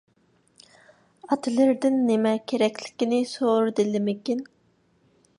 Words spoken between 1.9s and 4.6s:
نېمە كېرەكلىكىنى سورىدىلىمىكىن.